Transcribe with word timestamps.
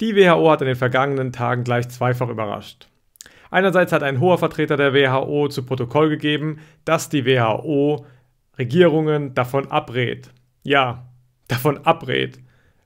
Die 0.00 0.14
WHO 0.14 0.50
hat 0.50 0.60
in 0.60 0.66
den 0.66 0.76
vergangenen 0.76 1.32
Tagen 1.32 1.64
gleich 1.64 1.88
zweifach 1.88 2.28
überrascht. 2.28 2.88
Einerseits 3.50 3.92
hat 3.92 4.02
ein 4.02 4.20
hoher 4.20 4.38
Vertreter 4.38 4.76
der 4.76 4.92
WHO 4.92 5.48
zu 5.48 5.64
Protokoll 5.64 6.10
gegeben, 6.10 6.58
dass 6.84 7.08
die 7.08 7.24
WHO 7.24 8.04
Regierungen 8.58 9.34
davon 9.34 9.70
abrät, 9.70 10.30
ja, 10.62 11.06
davon 11.48 11.78
abrät, 11.86 12.38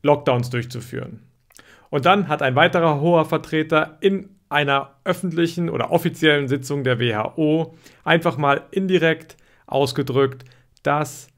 Lockdowns 0.02 0.50
durchzuführen. 0.50 1.22
Und 1.88 2.06
dann 2.06 2.28
hat 2.28 2.42
ein 2.42 2.54
weiterer 2.54 3.00
hoher 3.00 3.24
Vertreter 3.24 3.98
in 4.00 4.30
einer 4.48 4.96
öffentlichen 5.04 5.68
oder 5.68 5.90
offiziellen 5.90 6.48
Sitzung 6.48 6.84
der 6.84 7.00
WHO 7.00 7.74
einfach 8.04 8.36
mal 8.36 8.62
indirekt 8.70 9.36
ausgedrückt, 9.66 10.44
dass 10.82 11.28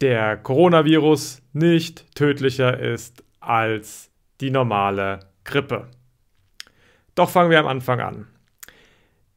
der 0.00 0.36
Coronavirus 0.36 1.42
nicht 1.52 2.14
tödlicher 2.14 2.78
ist 2.78 3.24
als 3.40 4.10
die 4.40 4.50
normale 4.50 5.20
Grippe. 5.44 5.88
Doch 7.14 7.30
fangen 7.30 7.50
wir 7.50 7.58
am 7.58 7.66
Anfang 7.66 8.00
an. 8.00 8.26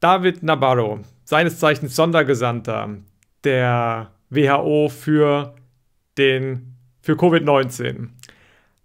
David 0.00 0.42
Nabarro, 0.42 1.00
seines 1.24 1.58
Zeichens 1.58 1.94
Sondergesandter 1.96 2.96
der 3.44 4.10
WHO 4.30 4.88
für, 4.88 5.54
für 6.16 7.14
Covid-19, 7.14 8.08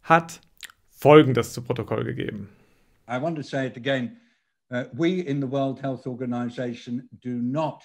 hat 0.03 0.41
Folgendes 0.89 1.53
zu 1.53 1.61
Protokoll 1.61 2.03
gegeben. 2.03 2.49
I 3.07 3.21
want 3.21 3.35
to 3.35 3.43
say 3.43 3.67
it 3.67 3.77
again. 3.77 4.17
Uh, 4.71 4.85
we 4.93 5.19
in 5.19 5.39
the 5.39 5.47
World 5.47 5.79
Health 5.79 6.07
Organization 6.07 7.07
do 7.21 7.41
not 7.41 7.83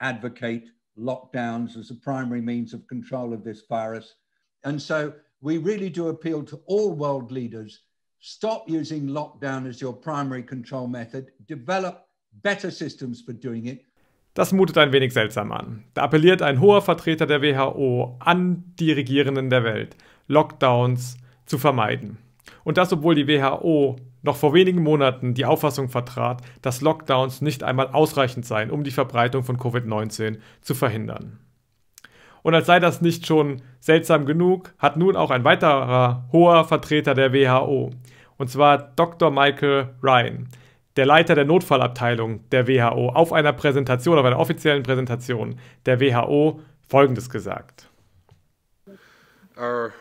advocate 0.00 0.70
lockdowns 0.96 1.76
as 1.76 1.90
a 1.90 1.94
primary 1.94 2.40
means 2.40 2.72
of 2.72 2.86
control 2.86 3.32
of 3.32 3.42
this 3.42 3.62
virus. 3.68 4.14
And 4.64 4.80
so 4.80 5.12
we 5.42 5.58
really 5.58 5.90
do 5.90 6.08
appeal 6.08 6.44
to 6.44 6.60
all 6.66 6.96
world 6.96 7.30
leaders 7.30 7.82
stop 8.22 8.68
using 8.68 9.08
lockdown 9.08 9.68
as 9.68 9.82
your 9.82 9.92
primary 9.92 10.42
control 10.42 10.86
method, 10.86 11.32
develop 11.48 12.06
better 12.42 12.70
systems 12.70 13.20
for 13.20 13.34
doing 13.34 13.66
it. 13.66 13.84
Das 14.34 14.52
mutet 14.52 14.78
ein 14.78 14.92
wenig 14.92 15.12
seltsam 15.12 15.52
an. 15.52 15.84
Da 15.92 16.04
appelliert 16.04 16.40
ein 16.40 16.60
hoher 16.60 16.80
Vertreter 16.80 17.26
der 17.26 17.42
WHO 17.42 18.16
an 18.20 18.64
die 18.78 18.92
Regierenden 18.92 19.50
der 19.50 19.62
Welt, 19.62 19.96
Lockdowns 20.26 21.18
zu 21.44 21.58
vermeiden. 21.58 22.16
Und 22.64 22.78
das, 22.78 22.92
obwohl 22.92 23.14
die 23.14 23.28
WHO 23.28 23.96
noch 24.22 24.36
vor 24.36 24.54
wenigen 24.54 24.82
Monaten 24.82 25.34
die 25.34 25.44
Auffassung 25.44 25.88
vertrat, 25.88 26.40
dass 26.62 26.80
Lockdowns 26.80 27.42
nicht 27.42 27.62
einmal 27.62 27.88
ausreichend 27.88 28.46
seien, 28.46 28.70
um 28.70 28.84
die 28.84 28.90
Verbreitung 28.90 29.42
von 29.42 29.58
Covid-19 29.58 30.38
zu 30.62 30.74
verhindern. 30.74 31.40
Und 32.42 32.54
als 32.54 32.66
sei 32.66 32.80
das 32.80 33.00
nicht 33.00 33.26
schon 33.26 33.62
seltsam 33.80 34.26
genug, 34.26 34.72
hat 34.78 34.96
nun 34.96 35.16
auch 35.16 35.30
ein 35.30 35.44
weiterer 35.44 36.28
hoher 36.32 36.64
Vertreter 36.64 37.14
der 37.14 37.32
WHO, 37.32 37.90
und 38.36 38.48
zwar 38.48 38.78
Dr. 38.96 39.30
Michael 39.30 39.90
Ryan, 40.02 40.48
der 40.96 41.06
Leiter 41.06 41.34
der 41.34 41.44
Notfallabteilung 41.44 42.48
der 42.50 42.66
WHO, 42.66 43.10
auf 43.10 43.32
einer 43.32 43.52
Präsentation, 43.52 44.18
auf 44.18 44.24
einer 44.24 44.38
offiziellen 44.38 44.82
Präsentation 44.82 45.58
der 45.86 46.00
WHO 46.00 46.60
Folgendes 46.88 47.30
gesagt. 47.30 47.88
Our 49.56 49.92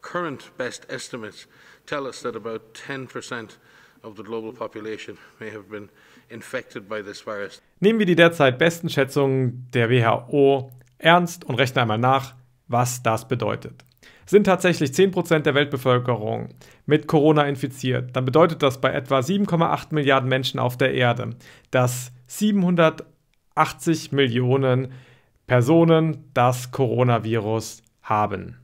current 0.00 0.50
best 0.56 0.90
estimates 0.90 1.46
tell 1.86 2.06
us 2.06 2.22
that 2.22 2.34
about 2.34 2.60
10% 2.74 3.58
of 4.02 4.16
the 4.16 4.22
global 4.22 4.52
population 4.52 5.18
may 5.38 5.50
have 5.50 5.68
been 5.68 5.90
infected 6.30 6.88
by 6.88 7.02
this 7.02 7.20
virus. 7.20 7.60
Nehmen 7.80 7.98
wir 7.98 8.06
die 8.06 8.16
derzeit 8.16 8.58
besten 8.58 8.88
Schätzungen 8.88 9.68
der 9.74 9.90
WHO 9.90 10.70
ernst 11.00 11.44
und 11.44 11.56
rechnen 11.56 11.82
einmal 11.82 11.98
nach, 11.98 12.34
was 12.68 13.02
das 13.02 13.26
bedeutet. 13.26 13.84
Sind 14.26 14.44
tatsächlich 14.44 14.90
10% 14.90 15.40
der 15.40 15.54
Weltbevölkerung 15.54 16.50
mit 16.86 17.08
Corona 17.08 17.42
infiziert, 17.44 18.14
dann 18.14 18.24
bedeutet 18.24 18.62
das 18.62 18.80
bei 18.80 18.92
etwa 18.92 19.18
7,8 19.18 19.88
Milliarden 19.90 20.28
Menschen 20.28 20.60
auf 20.60 20.76
der 20.76 20.94
Erde, 20.94 21.30
dass 21.72 22.12
780 22.28 24.12
Millionen 24.12 24.92
Personen 25.48 26.30
das 26.32 26.70
Coronavirus 26.70 27.82
haben. 28.02 28.56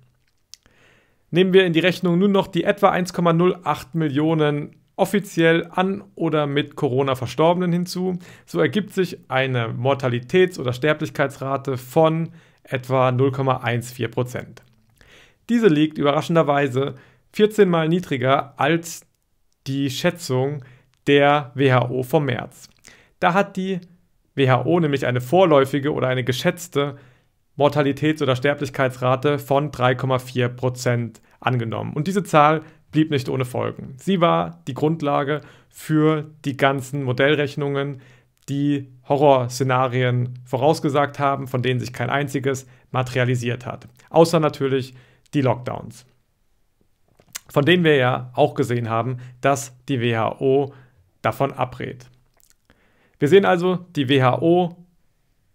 Nehmen 1.33 1.53
wir 1.53 1.67
in 1.67 1.73
die 1.73 1.81
Rechnung 1.81 2.19
nun 2.19 2.31
noch 2.31 2.47
die 2.47 2.63
etwa 2.63 2.93
1,08 2.93 3.87
Millionen 3.95 4.77
offiziell 4.97 5.69
an 5.71 6.03
oder 6.15 6.47
mit 6.47 6.75
Corona 6.75 7.15
Verstorbenen 7.15 7.73
hinzu, 7.73 8.19
so 8.47 8.61
ergibt 8.61 8.93
sich 8.95 9.19
eine 9.29 9.69
Mortalitäts- 9.69 10.59
oder 10.59 10.73
Sterblichkeitsrate 10.73 11.77
von 11.77 12.31
etwa 12.63 13.11
0,14 13.11 14.09
Prozent. 14.09 14.63
Diese 15.49 15.69
liegt 15.69 15.99
überraschenderweise 15.99 16.95
14 17.33 17.69
mal 17.69 17.89
niedriger 17.89 18.55
als 18.57 19.07
die 19.67 19.91
Schätzung 19.91 20.65
der 21.07 21.53
WHO 21.55 22.03
vom 22.03 22.25
März. 22.25 22.69
Da 23.21 23.35
hat 23.35 23.57
die 23.57 23.81
WHO 24.35 24.81
nämlich 24.81 25.07
eine 25.07 25.21
vorläufige 25.21 25.93
oder 25.93 26.09
eine 26.09 26.25
geschätzte 26.25 26.97
Mortalitäts- 27.57 28.23
oder 28.23 28.37
Sterblichkeitsrate 28.37 29.39
von 29.39 29.71
3,4 29.71 30.49
Prozent 30.49 31.21
angenommen. 31.41 31.93
Und 31.95 32.07
diese 32.07 32.25
Zahl 32.25 32.63
blieb 32.97 33.11
nicht 33.11 33.29
ohne 33.29 33.45
Folgen. 33.45 33.95
Sie 33.99 34.23
war 34.23 34.63
die 34.67 34.73
Grundlage 34.73 35.43
für 35.69 36.31
die 36.47 36.57
ganzen 36.57 37.03
Modellrechnungen, 37.03 38.01
die 38.49 38.91
Horrorszenarien 39.07 40.39
vorausgesagt 40.47 41.19
haben, 41.19 41.47
von 41.47 41.61
denen 41.61 41.79
sich 41.79 41.93
kein 41.93 42.09
einziges 42.09 42.67
materialisiert 42.93 43.67
hat. 43.67 43.87
Außer 44.09 44.41
natürlich 44.41 44.95
die 45.35 45.43
Lockdowns. 45.43 46.07
Von 47.51 47.67
denen 47.67 47.85
wir 47.85 47.97
ja 47.97 48.31
auch 48.33 48.55
gesehen 48.55 48.89
haben, 48.89 49.19
dass 49.43 49.77
die 49.91 50.01
WHO 50.01 50.73
davon 51.21 51.53
abrät. 51.53 52.07
Wir 53.19 53.29
sehen 53.29 53.45
also, 53.45 53.77
die 53.95 54.09
WHO 54.09 54.75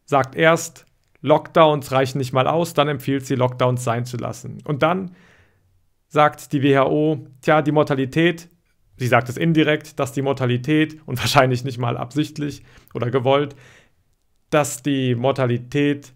sagt 0.06 0.36
erst, 0.36 0.86
Lockdowns 1.22 1.92
reichen 1.92 2.20
nicht 2.20 2.34
mal 2.34 2.46
aus, 2.46 2.76
dann 2.76 2.88
empfiehlt 2.88 3.26
sie, 3.26 3.34
Lockdowns 3.34 3.84
sein 3.84 4.06
zu 4.06 4.18
lassen. 4.18 4.60
Und 4.64 4.84
dann 4.84 5.16
sagt 6.12 6.52
die 6.52 6.62
WHO, 6.62 7.26
tja, 7.42 7.62
die 7.62 7.72
Mortalität, 7.72 8.50
sie 8.98 9.08
sagt 9.08 9.30
es 9.30 9.38
indirekt, 9.38 9.98
dass 9.98 10.12
die 10.12 10.22
Mortalität 10.22 11.00
und 11.06 11.18
wahrscheinlich 11.22 11.64
nicht 11.64 11.78
mal 11.78 11.98
absichtlich 11.98 12.64
oder 12.94 13.10
gewollt, 13.10 13.56
dass 14.50 14.84
die 14.84 15.16
Mortalität 15.16 16.14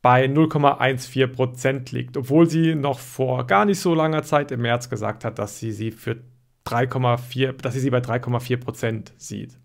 bei 0.00 0.26
0,14 0.26 1.26
Prozent 1.26 1.90
liegt, 1.90 2.16
obwohl 2.16 2.48
sie 2.48 2.76
noch 2.76 3.00
vor 3.00 3.48
gar 3.48 3.64
nicht 3.64 3.80
so 3.80 3.94
langer 3.94 4.22
Zeit 4.22 4.52
im 4.52 4.62
März 4.62 4.88
gesagt 4.88 5.24
hat, 5.24 5.40
dass 5.40 5.58
sie 5.58 5.72
sie 5.72 5.90
für 5.90 6.22
3,4, 6.64 7.60
dass 7.60 7.74
sie 7.74 7.80
sie 7.80 7.90
bei 7.90 7.98
3,4 7.98 8.56
Prozent 8.58 9.12
sieht 9.16 9.58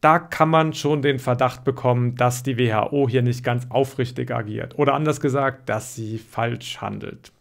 da 0.00 0.18
kann 0.18 0.48
man 0.48 0.72
schon 0.72 1.02
den 1.02 1.18
Verdacht 1.18 1.64
bekommen, 1.64 2.14
dass 2.16 2.42
die 2.42 2.58
WHO 2.58 3.08
hier 3.08 3.22
nicht 3.22 3.44
ganz 3.44 3.66
aufrichtig 3.68 4.30
agiert. 4.30 4.78
Oder 4.78 4.94
anders 4.94 5.20
gesagt, 5.20 5.68
dass 5.68 5.94
sie 5.94 6.18
falsch 6.18 6.80
handelt. 6.80 7.32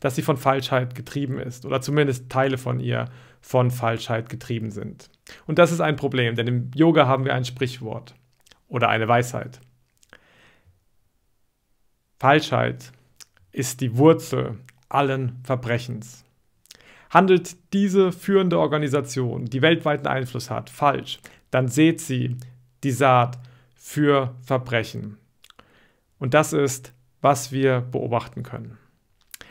Dass 0.00 0.16
sie 0.16 0.22
von 0.22 0.38
Falschheit 0.38 0.94
getrieben 0.94 1.38
ist. 1.38 1.66
Oder 1.66 1.82
zumindest 1.82 2.30
Teile 2.30 2.56
von 2.56 2.80
ihr 2.80 3.06
von 3.40 3.70
Falschheit 3.70 4.30
getrieben 4.30 4.70
sind. 4.70 5.10
Und 5.46 5.58
das 5.58 5.70
ist 5.70 5.80
ein 5.80 5.96
Problem, 5.96 6.34
denn 6.34 6.46
im 6.46 6.70
Yoga 6.74 7.06
haben 7.06 7.24
wir 7.24 7.34
ein 7.34 7.44
Sprichwort 7.44 8.14
oder 8.68 8.88
eine 8.88 9.06
Weisheit. 9.06 9.60
Falschheit 12.18 12.92
ist 13.52 13.80
die 13.80 13.96
Wurzel 13.96 14.58
allen 14.88 15.40
Verbrechens. 15.44 16.24
Handelt 17.10 17.56
diese 17.72 18.12
führende 18.12 18.58
Organisation, 18.58 19.46
die 19.46 19.62
weltweiten 19.62 20.06
Einfluss 20.06 20.50
hat, 20.50 20.68
falsch, 20.68 21.20
dann 21.50 21.68
seht 21.68 22.00
sie 22.00 22.36
die 22.84 22.90
Saat 22.90 23.38
für 23.74 24.34
Verbrechen. 24.42 25.18
Und 26.18 26.34
das 26.34 26.52
ist, 26.52 26.92
was 27.20 27.52
wir 27.52 27.80
beobachten 27.80 28.42
können. 28.42 28.78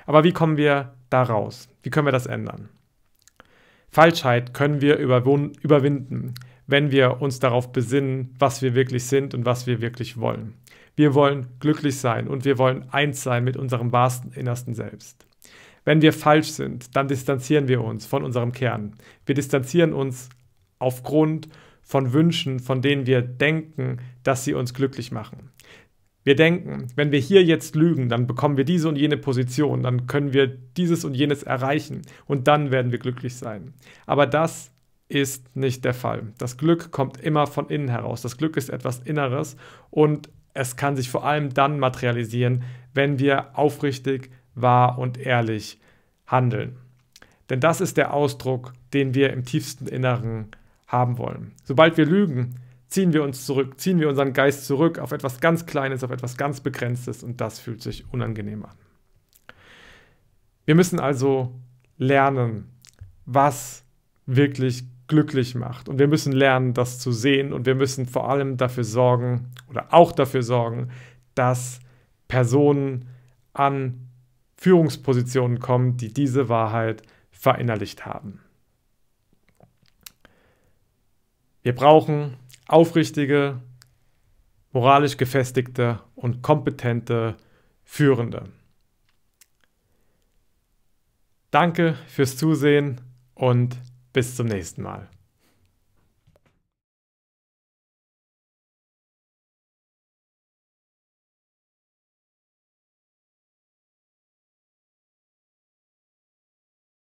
Aber 0.06 0.24
wie 0.24 0.34
kommen 0.34 0.58
wir 0.58 0.94
da 1.10 1.24
raus? 1.24 1.70
Wie 1.84 1.90
können 1.90 2.08
wir 2.08 2.12
das 2.12 2.28
ändern? 2.28 2.70
Falschheit 3.90 4.54
können 4.54 4.82
wir 4.82 4.98
überwinden, 4.98 6.34
wenn 6.68 6.92
wir 6.92 7.22
uns 7.22 7.40
darauf 7.40 7.72
besinnen, 7.72 8.36
was 8.38 8.62
wir 8.62 8.76
wirklich 8.76 9.06
sind 9.06 9.34
und 9.34 9.46
was 9.46 9.66
wir 9.66 9.82
wirklich 9.82 10.18
wollen. 10.18 10.56
Wir 10.96 11.14
wollen 11.14 11.48
glücklich 11.60 11.98
sein 11.98 12.28
und 12.28 12.44
wir 12.44 12.58
wollen 12.58 12.86
eins 12.92 13.24
sein 13.24 13.44
mit 13.44 13.56
unserem 13.56 13.92
wahrsten 13.92 14.32
innersten 14.34 14.74
Selbst. 14.74 15.26
Wenn 15.86 16.02
wir 16.02 16.12
falsch 16.12 16.50
sind, 16.50 16.96
dann 16.96 17.08
distanzieren 17.08 17.68
wir 17.70 17.82
uns 17.82 18.06
von 18.06 18.24
unserem 18.24 18.52
Kern. 18.52 18.96
Wir 19.26 19.36
distanzieren 19.36 19.94
uns 19.94 20.28
aufgrund 20.80 21.48
von 21.88 22.12
Wünschen, 22.12 22.60
von 22.60 22.82
denen 22.82 23.08
wir 23.08 23.22
denken, 23.22 24.00
dass 24.22 24.44
sie 24.44 24.54
uns 24.54 24.74
glücklich 24.74 25.12
machen. 25.12 25.52
Wir 26.26 26.36
denken, 26.36 26.88
wenn 26.98 27.14
wir 27.14 27.20
hier 27.20 27.42
jetzt 27.42 27.78
lügen, 27.78 28.10
dann 28.10 28.28
bekommen 28.28 28.58
wir 28.58 28.66
diese 28.66 28.90
und 28.90 28.98
jene 28.98 29.16
Position, 29.16 29.84
dann 29.84 30.06
können 30.06 30.34
wir 30.34 30.48
dieses 30.48 31.06
und 31.06 31.14
jenes 31.14 31.44
erreichen 31.44 32.02
und 32.26 32.50
dann 32.50 32.72
werden 32.72 32.92
wir 32.92 33.00
glücklich 33.00 33.38
sein. 33.38 33.74
Aber 34.06 34.28
das 34.28 34.70
ist 35.08 35.56
nicht 35.56 35.86
der 35.86 35.94
Fall. 35.94 36.34
Das 36.38 36.58
Glück 36.58 36.92
kommt 36.92 37.22
immer 37.22 37.48
von 37.48 37.70
innen 37.70 37.88
heraus. 37.88 38.22
Das 38.22 38.36
Glück 38.36 38.58
ist 38.58 38.68
etwas 38.68 39.00
Inneres 39.00 39.56
und 39.90 40.30
es 40.54 40.76
kann 40.76 40.98
sich 40.98 41.10
vor 41.10 41.26
allem 41.26 41.54
dann 41.54 41.80
materialisieren, 41.80 42.64
wenn 42.94 43.18
wir 43.18 43.58
aufrichtig, 43.58 44.30
wahr 44.56 45.00
und 45.00 45.18
ehrlich 45.18 45.80
handeln. 46.26 46.76
Denn 47.50 47.62
das 47.62 47.80
ist 47.80 47.96
der 47.96 48.14
Ausdruck, 48.14 48.74
den 48.94 49.14
wir 49.14 49.32
im 49.32 49.46
tiefsten 49.46 49.88
Inneren 49.88 50.50
haben 50.88 51.18
wollen. 51.18 51.54
Sobald 51.64 51.98
wir 51.98 52.06
lügen, 52.06 52.56
ziehen 52.88 53.14
wir 53.14 53.24
uns 53.24 53.46
zurück, 53.46 53.80
ziehen 53.80 54.00
wir 54.00 54.10
unseren 54.10 54.34
Geist 54.34 54.66
zurück 54.66 55.00
auf 55.00 55.12
etwas 55.12 55.40
ganz 55.40 55.66
Kleines, 55.66 56.04
auf 56.04 56.12
etwas 56.12 56.38
ganz 56.38 56.62
Begrenztes 56.62 57.24
und 57.24 57.42
das 57.42 57.60
fühlt 57.60 57.82
sich 57.82 58.06
unangenehm 58.12 58.66
an. 58.66 58.76
Wir 60.66 60.76
müssen 60.76 61.00
also 61.00 61.54
lernen, 61.98 62.70
was 63.26 63.84
wirklich 64.26 64.86
glücklich 65.08 65.56
macht. 65.56 65.90
Und 65.90 66.00
wir 66.00 66.08
müssen 66.08 66.34
lernen, 66.34 66.74
das 66.74 67.00
zu 67.00 67.12
sehen. 67.12 67.54
Und 67.54 67.66
wir 67.66 67.76
müssen 67.76 68.06
vor 68.06 68.30
allem 68.30 68.58
dafür 68.58 68.84
sorgen 68.84 69.48
oder 69.70 69.94
auch 69.94 70.12
dafür 70.12 70.44
sorgen, 70.44 70.90
dass 71.36 71.80
Personen 72.28 73.06
an 73.54 74.10
Führungspositionen 74.58 75.60
kommen, 75.60 75.98
die 75.98 76.14
diese 76.14 76.50
Wahrheit 76.50 77.04
verinnerlicht 77.32 78.06
haben. 78.06 78.42
Wir 81.68 81.76
brauchen 81.76 82.38
aufrichtige, 82.70 83.62
moralisch 84.72 85.18
gefestigte 85.18 86.00
und 86.16 86.42
kompetente 86.42 87.36
Führende. 87.84 88.48
Danke 91.52 91.98
fürs 92.08 92.38
Zusehen 92.38 93.02
und 93.34 93.78
bis 94.14 94.38
zum 94.38 94.48
nächsten 94.48 94.82
Mal. 94.82 95.10